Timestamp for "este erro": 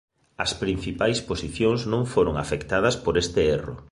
3.23-3.75